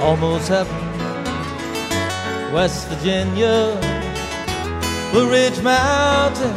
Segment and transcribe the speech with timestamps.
[0.00, 0.68] almost have
[2.52, 3.80] West Virginia,
[5.12, 6.52] bridge Mountain,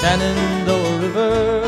[0.00, 0.22] and
[0.66, 1.64] River.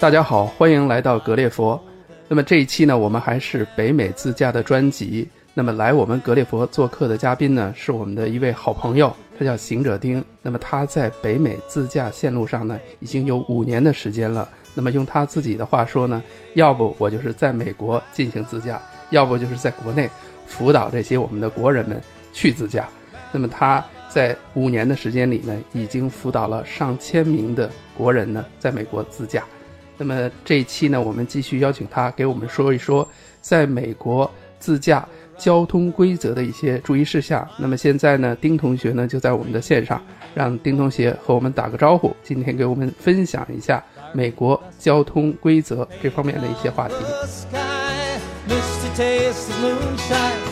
[0.00, 1.80] 大家好，欢迎来到格列佛。
[2.28, 5.28] 那么这一期呢，我们还是北美自驾的专辑。
[5.54, 10.24] 那么来我们格列佛做客的嘉宾呢，是我们的一位好朋友，他叫行者丁。
[10.40, 14.48] 那么他在北美自驾线路上呢，已经有五年的时间了。
[14.74, 16.22] 那么用他自己的话说呢，
[16.54, 18.80] 要不我就是在美国进行自驾，
[19.12, 20.10] 要不就是在国内
[20.46, 22.00] 辅导这些我们的国人们
[22.32, 22.88] 去自驾。
[23.30, 29.44] 那么他在五年的时间里呢，已经辅导了上千名的国人呢，在美国自驾。
[29.96, 33.06] 那么这一期呢，我们继续邀请他给我们说一说
[33.40, 35.06] 在美国自驾
[35.38, 37.46] 交通规则的一些注意事项。
[37.56, 40.02] 那么现在呢，丁同学呢就在我们的线上，
[40.34, 43.82] 让丁同学和我们打个招呼，今天给我们分享一下
[44.12, 47.61] 美国交通规则这方面的一些话题。
[48.92, 50.42] The sky, misty taste of moonshine,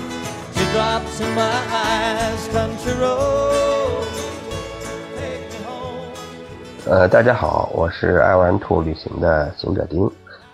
[0.54, 4.06] teardrops in my eyes, country road.
[5.16, 6.12] Take me home.
[6.86, 10.10] 呃，大家好，我是爱玩兔旅行的行者丁，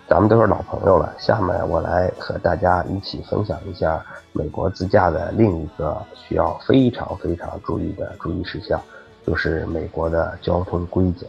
[0.07, 1.13] 咱们都是老朋友了。
[1.17, 8.81] 下面我来和大家一起分享一下美国自驾的另一个需要非常非常注意的注意事项，
[9.25, 11.25] 就是美国的交通规则。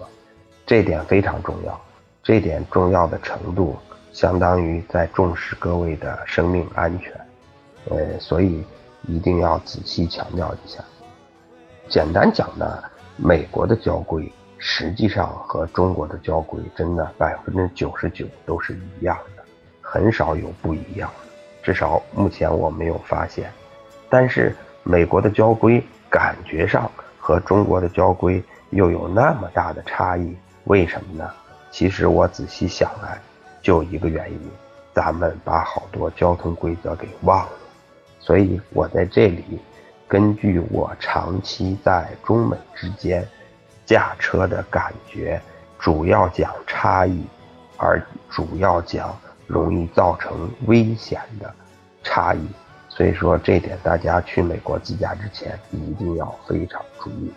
[0.67, 1.81] 这点非常重要，
[2.23, 3.77] 这点重要的程度
[4.21, 7.13] 相当于在重视各位的生命安全，
[7.89, 8.65] 呃，所以
[9.07, 10.83] 一定要仔细强调一下。
[11.89, 12.83] 简单讲呢，
[13.17, 19.45] 美国的交规实际上和中国的交规真的百分之九十九都是一样的，
[19.81, 21.33] 很少有不一样的，
[21.63, 23.49] 至少目前我没有发现。
[24.09, 31.31] 但是美国的交规感觉上和中国的交规又有那么大的差异，为什么呢？
[31.71, 33.17] 其实我仔细想来，
[33.69, 34.41] 就一个原因，
[34.95, 37.53] 咱们把好多交通规则给忘了。
[38.19, 39.45] 所以我在这里
[40.07, 43.29] 根据我长期在中美之间
[43.85, 45.39] 驾车的感觉，
[45.79, 47.23] 主要讲差异，
[47.77, 49.15] 而主要讲
[49.47, 51.55] 容易造成危险的
[52.03, 52.41] 差异。
[52.89, 57.31] 所以说这点大家去美国自驾之前一定要非常注意。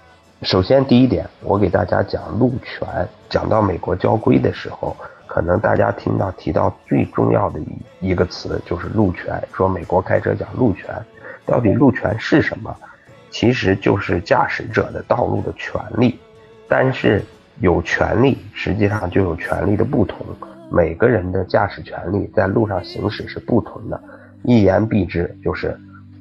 [0.43, 2.87] 首先第一点，我给大家讲路权。
[3.29, 4.95] 讲到美国交规的时候，
[5.33, 9.41] 可能大家听到提到最重要的一一个词就是路权。
[9.53, 10.93] 说美国开车讲路权，
[11.45, 12.75] 到底路权是什么？
[13.29, 16.19] 其实就是驾驶者的道路的权利。
[16.67, 17.23] 但是
[17.61, 20.17] 有权利，实际上就有权利的不同。
[20.69, 23.97] 每个人的驾驶权利在路上行驶是不同的。
[24.43, 25.79] 一言蔽之，就是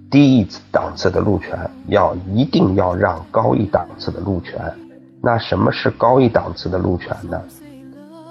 [0.08, 4.60] 低一档次的路权要一定要让高一档次的路权。
[5.20, 7.42] 那什么是高一档次的路权呢？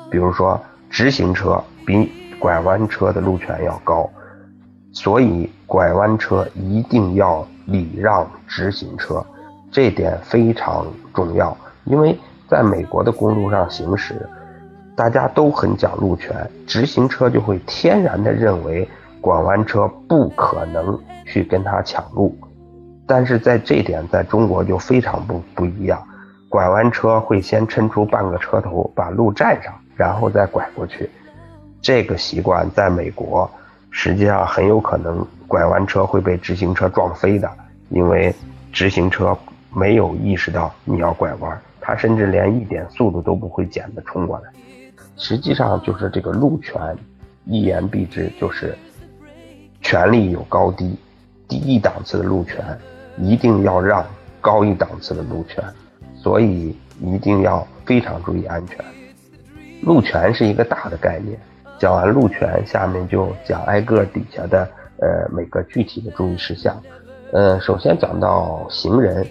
[0.09, 0.59] 比如说
[0.90, 4.10] 直行车比拐弯车的路权要高，
[4.92, 9.24] 所以拐弯车一定要礼让直行车，
[9.72, 11.56] 这点非常重要。
[11.86, 12.18] 因为
[12.48, 14.28] 在美国的公路上行驶，
[14.96, 18.88] 大家都很讲路权，直行车就会天然的认为
[19.22, 22.36] 拐弯车不可能去跟他抢路，
[23.06, 26.02] 但是在这点在中国就非常不不一样，
[26.50, 31.10] 拐弯车会先抻出半个车头把路占上，然后再拐过去。
[31.82, 33.50] 这个习惯在美国
[33.92, 37.52] 实际上很有可能拐弯车会被直行车撞飞的，
[37.90, 38.34] 因为
[38.72, 39.38] 直行车
[39.74, 44.50] 没有意识到你要拐弯，他甚至连一点速度都不会减的冲过来。
[45.18, 46.98] 实际上就是这个路权，
[47.44, 48.74] 一言蔽之就是
[49.82, 50.98] 权力有高低，
[51.46, 52.64] 低一档次的路权
[53.18, 54.06] 一定要让
[54.40, 55.62] 高一档次的路权，
[56.16, 58.78] 所以一定要非常注意安全。
[59.81, 61.40] 路权是一个大的概念，
[61.79, 64.67] 讲完路权，下面就讲挨个底下的
[64.97, 66.75] 呃每个具体的注意事项。
[67.31, 69.25] 呃，首先讲到行人，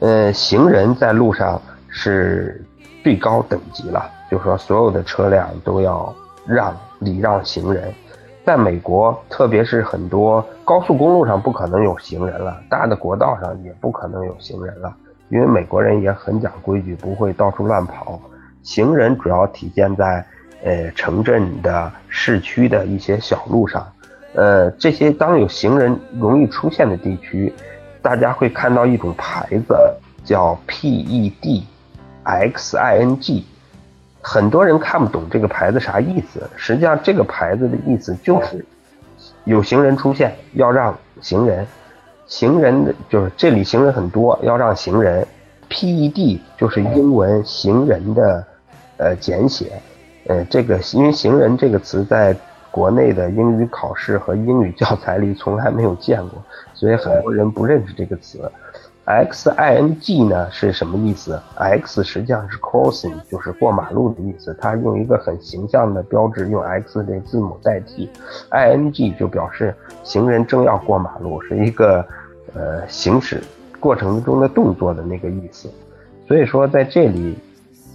[0.00, 2.64] 呃，行人在路上是
[3.04, 6.14] 最高等级了，就是说所有的车辆都要
[6.46, 7.92] 让礼让行人。
[8.44, 14.94] 在美国，特别是很多高速公路上不可能有行人了，大的国道上也不可能有行人了，
[15.28, 18.20] 因为美国人也很讲规矩，不会到处乱跑。
[18.66, 20.26] 行人主要体现在
[20.64, 23.86] 呃城镇的市区的一些小路上，
[24.34, 27.54] 呃这些当有行人容易出现的地区，
[28.02, 29.76] 大家会看到一种牌子
[30.24, 31.62] 叫 PED
[32.24, 33.44] XING，
[34.20, 38.66] 很多人看不懂这个牌子啥意思，实际上这个牌子的意思就是
[39.44, 41.64] 有行人出现要让行人，
[42.26, 45.24] 行人的就是这里行人很多要让行人
[45.70, 48.44] ，PED 就是英文行人的
[48.98, 49.72] 呃简写，
[50.26, 52.36] 呃这个因为行人这个词在
[52.70, 56.42] 国内的英语考试和英语教材里从来没有见过，
[56.74, 58.50] 所以很多人不认识这个词。
[59.04, 64.52] X I N G 呢是什么意思？X 实际上是 crossing，就是过马路的意思。
[64.60, 68.10] 它用一个很形象的标志，用 X 这字母代替。
[68.48, 69.72] I N G 就表示
[70.02, 72.04] 行人正要过马路，是一个
[72.52, 73.40] 呃行驶
[73.78, 75.70] 过程中的动作的那个意思。
[76.26, 77.38] 所以说在这里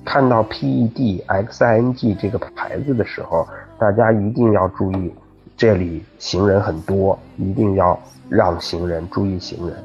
[0.03, 3.48] 看到 P E D X I N G 这个牌子的时候，
[3.80, 5.13] 大家一定要注意，
[5.56, 8.00] 这里行人很多，一定要
[8.30, 9.77] 让行人注意行人。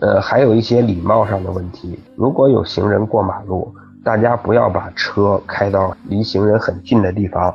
[0.00, 1.98] 呃，还有一些礼貌上的问题。
[2.16, 7.54] 如果有行人过马路，大家不要把车开到离行人很近的地方，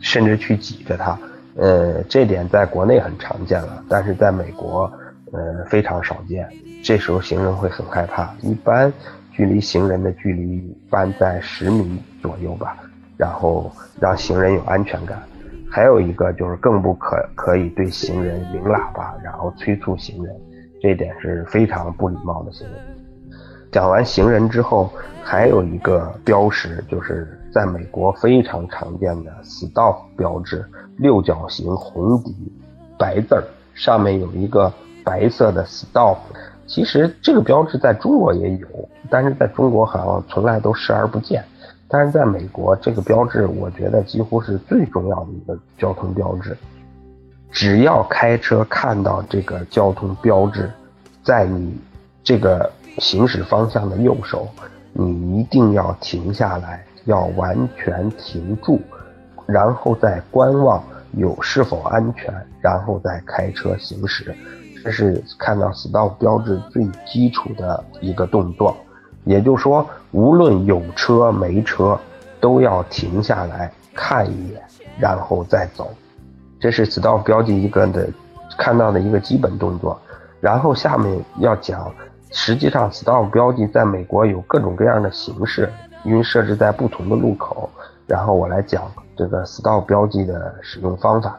[0.00, 1.16] 甚至去挤着他。
[1.54, 4.90] 呃，这点在国内很常见了，但是在美国，
[5.32, 6.48] 呃，非常少见。
[6.82, 8.34] 这时候行人会很害怕。
[8.42, 8.92] 一般
[9.36, 12.74] 距离行人的距离一般在十米左右吧，
[13.18, 15.22] 然后让行人有安全感。
[15.70, 20.34] 还有一个就是更不可可以对行人鸣喇叭，然后催促行人。
[20.80, 22.74] 这点是非常不礼貌的行为。
[23.70, 24.90] 讲完行人之后，
[25.22, 30.64] 还有一个标识，就是在美国非常常见的 stop 标志，
[30.96, 32.34] 六角形红底
[32.98, 33.36] 白字，
[33.74, 34.72] 上面有一个
[35.04, 36.16] 白色的 stop。
[36.66, 38.66] 其实这个标志在中国也有，
[39.08, 41.44] 但是在中国好像从来都视而不见。
[41.88, 46.56] 但是在美国，这个标志我觉得几乎是最重要的一个交通标志。
[47.52, 50.68] 只要开车看到这个交通标志，
[51.22, 51.78] 在你
[52.24, 54.48] 这个行驶方向的右手，
[54.92, 58.80] 你一定要停下来，要完全停住，
[59.46, 60.82] 然后再观望
[61.12, 64.34] 有是否安全，然后再开车行驶。
[64.86, 68.76] 这是看到 stop 标志最基础的一个动作。
[69.24, 71.98] 也就是说，无论有车没车，
[72.40, 74.62] 都要停下来看一眼，
[74.96, 75.90] 然后再走。
[76.60, 78.08] 这是 stop 标记一个的
[78.56, 80.00] 看到的一个基本动作，
[80.40, 81.92] 然后下面要讲，
[82.30, 85.68] 实际上 stop 标记在美国有各种各样的形式，
[86.04, 87.68] 因为设置在不同的路口。
[88.06, 88.84] 然后我来讲
[89.16, 91.36] 这个 stop 标记的使用方法。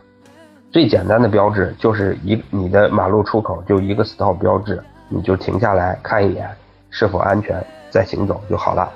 [0.72, 6.50] 最简单的标志就是一你的马路出口就一个 stop 标志，你就停下来看一眼
[6.90, 8.92] 是否安全再行走就好了。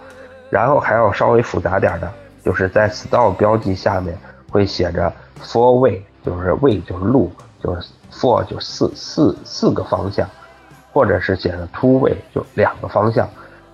[0.49, 2.11] 然后还要稍微复杂点的，
[2.43, 4.17] 就是在 stop 标记下面
[4.49, 6.01] 会写着 four way。
[6.23, 7.31] 就是 way 就是路，
[7.63, 10.29] 就是 four 就四四四个方向，
[10.93, 13.27] 或者是写的 two way 就两个方向。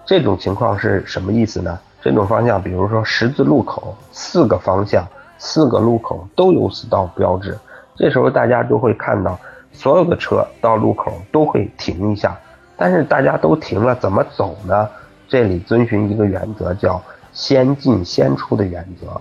[0.06, 1.78] 这种情况是什么意思呢？
[2.02, 5.06] 这种方向，比如说十字路口，四个方向，
[5.38, 7.58] 四个路口都有 stop 标志。
[7.98, 9.40] 这时候大家都会看到，
[9.72, 12.38] 所有的车到路口都会停一下。
[12.78, 14.88] 但是大家都停了，怎么走呢？
[15.28, 17.02] 这里遵循一个原则，叫
[17.34, 19.20] 先进先出的原则。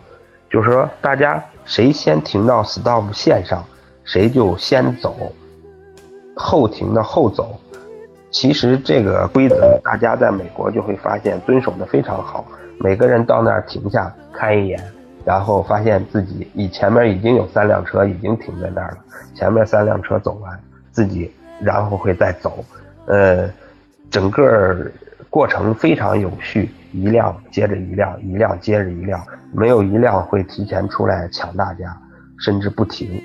[0.50, 3.64] 就是说，大家谁先停到 stop 线上，
[4.04, 5.10] 谁就先走；
[6.36, 7.58] 后停的后走。
[8.30, 12.44] 其实这个规则，大家在美国就会发现遵守的非常好。
[12.78, 14.78] 每个人到那儿停下看一眼，
[15.26, 18.98] 然后发现自己以前面已经有三辆车已经停在那儿了，
[19.34, 20.56] 前面三辆车走完，
[20.92, 22.64] 自己然后会再走。
[23.06, 23.50] 呃，
[24.08, 24.88] 整个
[25.28, 26.70] 过程非常有序。
[26.92, 29.20] 一辆接着一辆，一辆接着一辆，
[29.52, 31.94] 没有一辆会提前出来抢大家，
[32.38, 33.20] 甚至不停。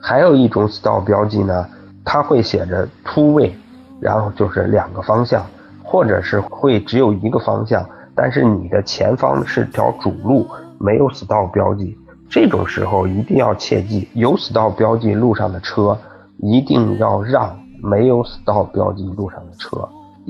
[0.00, 1.68] 还有一种 stop 标记呢，
[2.02, 3.54] 它会写着 two way，
[4.00, 5.46] 然后就是两个方向，
[5.84, 11.96] 或者是会只有一个方向，但是你的前方是条主路，没有 stop 标记。
[12.28, 15.96] 这种时候一定要切记，有 stop 标记路上的车
[16.38, 19.88] 一定要让没有 stop 标记路上的车。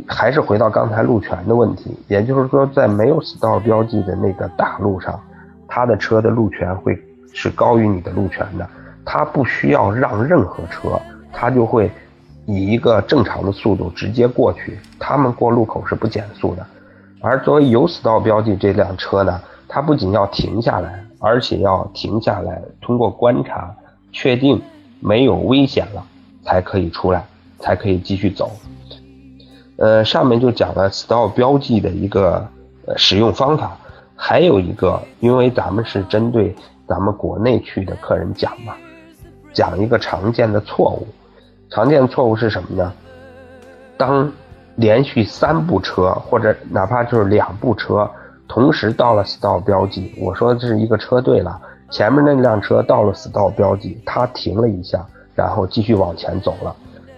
[0.09, 5.19] 还是回到刚才路权的问题，也就是说，在没有 stop 标记的那个大路上，
[5.69, 7.01] 他的车的路权会
[7.33, 8.69] 是高于你的路权的，
[9.05, 11.01] 他不需要让任何车，
[11.33, 11.89] 他就会
[12.45, 16.67] 以一个正常的速度直接过去，他们过路口是不减速的。
[17.21, 19.41] 而作为有 stop 标记这辆车呢，
[19.75, 23.75] 它不仅要停下来，而且要停下来通过观察，
[24.13, 24.63] 确定
[25.01, 26.07] 没有危险了，
[26.45, 27.25] 才可以出来，
[27.59, 28.53] 才可以继续走。
[29.77, 32.47] 呃，上面就讲了 stop 标记的一个
[32.97, 33.77] 使用方法，
[34.15, 36.55] 还有一个，因为咱们是针对
[36.87, 38.77] 咱们国内区的客人讲嘛，
[39.53, 41.05] 讲一个常见的错误。
[41.69, 42.93] 常见错误是什么呢？
[43.97, 44.33] 当
[44.77, 48.09] 连续三部车或者哪怕就是两部车
[48.47, 51.61] 同时到了 stop 标记，我说这是一个车队了，
[51.91, 56.75] 前面那辆车到了 stop 标记，它停了一下，然后继续往前走了。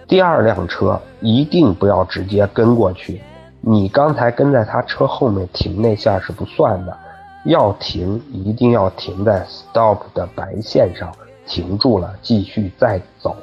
[0.07, 3.21] 第二辆车一定不要直接跟过去，
[3.59, 6.97] 你刚才跟在他车后面停那下是不算的，
[7.43, 11.11] 要停一定要停在 stop 的白线上，
[11.45, 13.35] 停住了继续再走，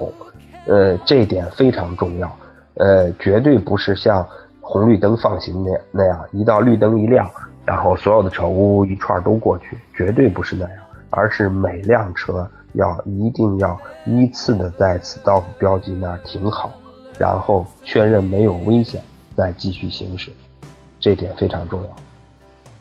[0.66, 2.34] 呃，这点非常重要，
[2.76, 4.26] 呃，绝对不是像
[4.62, 7.30] 红绿灯放行那那样，一到绿灯一亮，
[7.64, 10.78] 然后所有的车呜呜一串都过去，绝对不是那样，
[11.10, 16.72] 而是每辆车要一定要依次的在 stop 标记那儿停好，
[17.18, 19.02] 然后确认没有危险，
[19.36, 20.30] 再继续行驶，
[21.00, 21.88] 这点非常重要。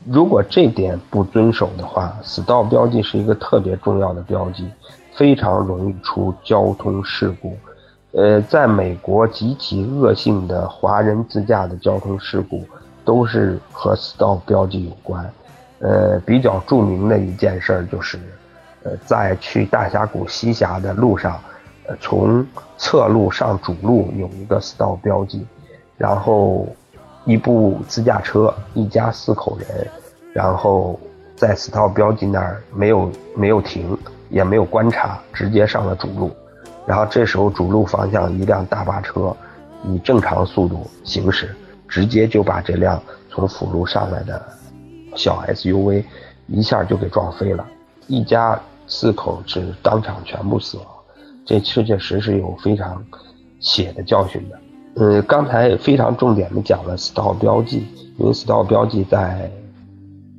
[0.06, 4.70] 如果这点不遵守的话，stop 标记是一个特别重要的标记，
[5.14, 7.56] 非常容易出交通事故。
[8.12, 12.66] 呃，在美国极其恶性的华人自驾的交通事故，
[13.06, 15.30] 都是和 stop 标记有关。
[15.80, 18.20] 呃，比较著名的一件事就是，
[18.84, 21.40] 呃，在去大峡谷西峡的路上，
[21.88, 22.46] 呃，从
[22.78, 25.46] 侧路上主路有一个 stop 标记，
[25.98, 26.68] 然后。
[27.26, 29.88] 一部自驾车，一家四口人，
[30.34, 31.00] 然后
[31.38, 33.98] 在 stop 标记那儿没有没有停，
[34.30, 36.30] 也没有观察，直接上了主路。
[36.86, 39.34] 然后这时候主路方向一辆大巴车
[39.86, 41.56] 以正常速度行驶，
[41.88, 44.42] 直接就把这辆从辅路上来的
[45.16, 46.04] 小 SUV
[46.48, 47.66] 一下就给撞飞了，
[48.08, 50.86] 一家四口是当场全部死亡。
[51.46, 53.04] 这确确实实有非常
[53.60, 54.60] 血的教训的。
[54.96, 57.86] 呃，刚才非常重点的讲了 stop 标记，
[58.18, 59.50] 因为 stop 标记在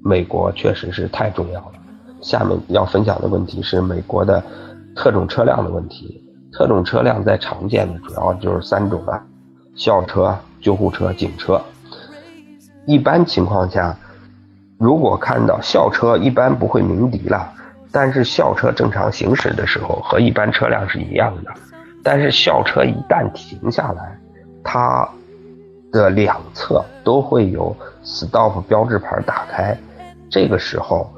[0.02, 1.72] 美国确实是太重要了。
[2.20, 4.42] 下面要分享的问题是美国的
[4.94, 6.22] 特种车辆的问题。
[6.52, 9.20] 特种车辆在常见的主要就是三种啊，
[9.74, 11.60] 校车、救护车、警车。
[12.86, 13.96] 一般情况下，
[14.78, 17.52] 如果看到校车，一般不会鸣笛了，
[17.90, 21.52] 但是校车正常行驶的时候和一般车辆是一样的，
[22.02, 24.18] 但是校车一旦停下来。
[24.62, 25.06] 它
[25.92, 29.76] 的两侧都会有 stop 标志牌打开，
[30.30, 31.10] 这个时候，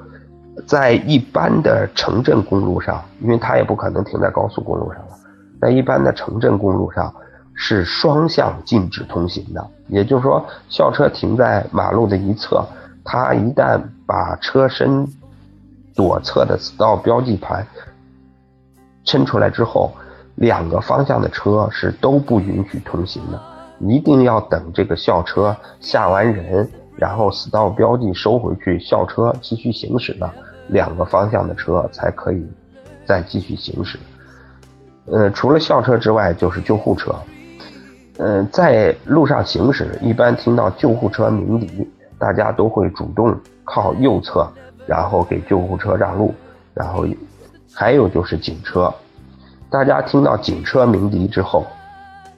[0.66, 5.18] 在一般的城镇公路上，因为它也不可能停在高速公路上了，
[5.60, 7.14] 在一般的城镇公路上
[7.56, 9.66] 是双向禁止通行的。
[9.88, 12.64] 也就是说，校车停在马路的一侧，
[13.04, 15.04] 它一旦把车身
[15.92, 17.66] 左侧的 stop 标记牌
[19.02, 19.90] 伸出来之后。
[20.38, 23.40] 两个方向的车是都不允许通行的，
[23.80, 30.30] 一定要等这个校车下完人，然后 stop 标记收回去，校车继续行驶的
[30.68, 32.46] 两个方向的车才可以
[33.06, 33.98] 再继续行驶。
[35.06, 37.14] 呃，除了校车之外，就是救护车。
[38.18, 41.86] 嗯，在路上行驶，一般听到救护车鸣笛，
[42.18, 44.48] 大家都会主动靠右侧，
[44.86, 46.34] 然后给救护车让路。
[46.72, 47.06] 然后
[47.74, 48.92] 还有就是警车。
[49.68, 51.66] 大家听到警车鸣笛之后，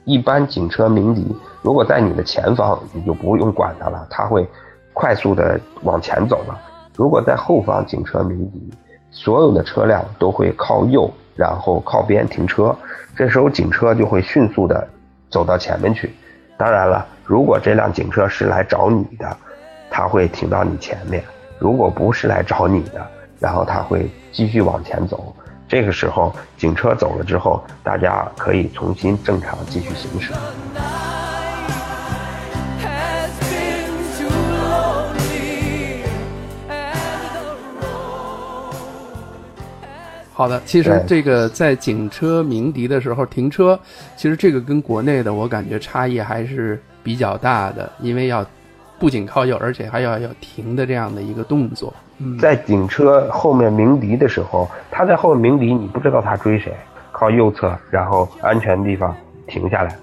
[0.03, 1.25] 一般警车鸣笛，
[1.61, 4.45] 如果在你的前方，你就不用管它了，它会
[4.93, 6.59] 快速的往前走了。
[6.95, 8.69] 如果在后方警车鸣笛，
[9.11, 12.75] 所有的车辆都会靠右，然后靠边停车，
[13.15, 14.85] 这时候警车就会迅速的
[15.29, 16.13] 走到前面去。
[16.57, 19.37] 当然了，如果这辆警车是来找你的，
[19.89, 21.21] 它会停到你前面；
[21.57, 23.05] 如果不是来找你的，
[23.39, 25.33] 然后它会继续往前走。
[25.67, 30.33] 这个时候，警车走了之后，大家可以重新正常继续行驶。
[40.39, 43.77] 好的，其实这个在警车鸣笛的时候停车，
[44.15, 48.45] 其实这个跟国内的我感觉差异还是比较大的，因为要
[48.97, 51.93] 不仅靠右，而且还要要停的这样的一个动作。
[52.39, 56.73] 在警车后面鸣笛的时候，他在后面鸣笛，你不知道他追谁，
[57.11, 59.13] 靠右侧，然后安全地方
[59.45, 59.93] 停下来，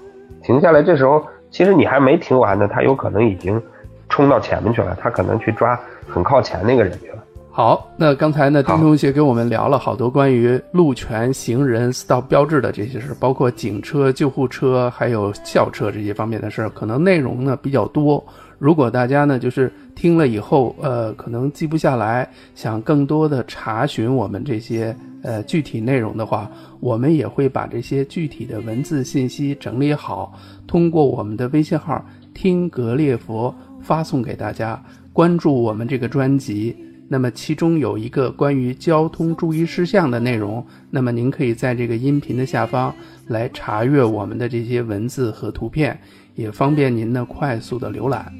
[0.43, 0.83] 停下来。
[0.83, 3.59] 这时候其实你还没停完呢，他有可能已经
[4.07, 7.16] 冲到前面去了，他可能去抓很靠前那个人去了。
[7.57, 18.23] 好，那刚才呢，丁同学跟我们聊了好多关于路权、行人、stop 标志的这些事，包括警车、救护车还有校车这些方面的事儿，可能内容呢比较多。
[18.59, 26.47] 如果大家呢就是听了以后，呃，可能记不下来，想更多的查询我们这些呃具体内容的话，
[26.79, 30.31] 我们也会把这些具体的文字信息整理好，
[30.67, 34.79] 通过我们的微信号“听格列佛”发送给大家。
[35.11, 36.77] 关注我们这个专辑。
[37.09, 42.93] 那么其中有一个关于交通注意事项的内容，那么您可以在这个音频的下方
[43.27, 45.97] 来查阅我们的这些文字和图片，
[46.35, 48.33] 也方便您呢快速的浏览。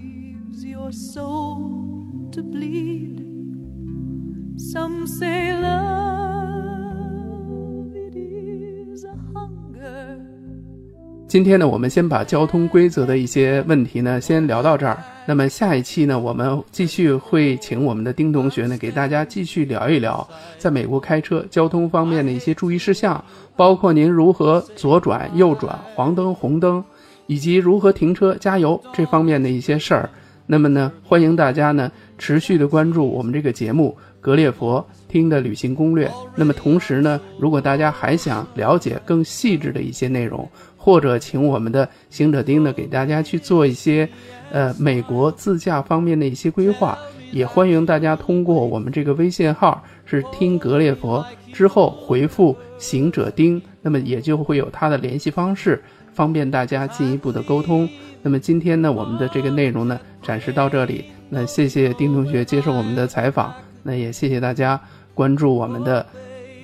[11.28, 14.98] 今天呢，我们先把交通规则的一些问题呢，先聊到这儿。
[15.26, 20.26] 那么下一期呢，我们继续会请我们的丁同学呢，给大家继续聊一聊
[20.58, 23.22] 在美国开车交通方面的一些注意事项，
[23.58, 26.82] 包括您如何左转、右转、黄灯、红灯，
[27.26, 30.10] 以及如何停车、加油这方面的一些事儿。
[30.46, 36.08] 那么呢，欢迎大家呢持续的关注我们这个节目《格列佛听的旅行攻略》。
[36.38, 40.50] 那么同时呢，如果大家还想了解更细致的一些内容，
[40.88, 44.08] 或者请我们的行者丁呢给大家去做一些，
[44.54, 46.98] 呃，美国自驾方面的一些规划，
[47.34, 57.90] 也欢迎大家通过我们这个微信号是听格列佛之后回复行者丁，那么也就会有他的联系方式，方便大家进一步的沟通。
[58.22, 63.54] 那么今天呢，我们的这个内容呢展示到这里，那谢谢丁同学接受我们的采访，
[63.84, 64.80] 那也谢谢大家
[65.14, 66.06] 关注我们的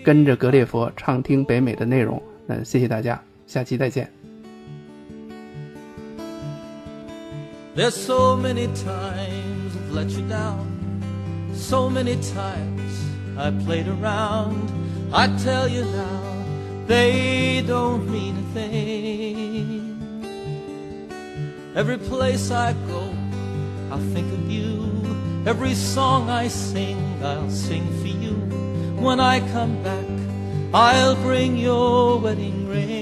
[0.01, 3.21] 跟着格列佛畅听北美的内容，那谢谢大家。
[3.52, 4.10] 下期再见。
[7.74, 10.66] There's so many times I've let you down.
[11.54, 12.92] So many times
[13.36, 14.68] I played around.
[15.12, 16.44] I tell you now,
[16.86, 19.88] they don't mean a thing.
[21.76, 23.14] Every place I go,
[23.92, 24.90] I'll think of you.
[25.46, 28.34] Every song I sing, I'll sing for you.
[29.00, 30.04] When I come back,
[30.74, 33.01] I'll bring your wedding ring.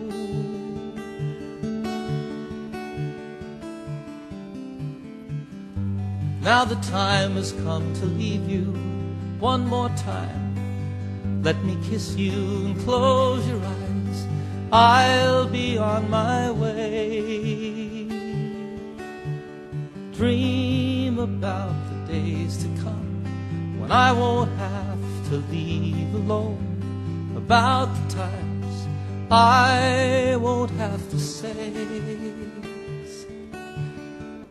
[6.41, 8.73] Now the time has come to leave you
[9.39, 11.43] one more time.
[11.43, 14.27] Let me kiss you and close your eyes.
[14.71, 18.07] I'll be on my way.
[20.13, 23.23] Dream about the days to come
[23.79, 27.33] when I won't have to leave alone.
[27.37, 28.87] About the times
[29.29, 32.50] I won't have to say.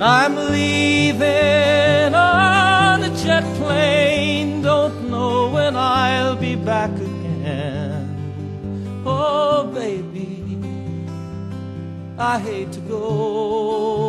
[0.00, 4.60] I'm leaving on a jet plane.
[4.60, 9.02] Don't know when I'll be back again.
[9.06, 10.58] Oh, baby,
[12.18, 14.05] I hate to go.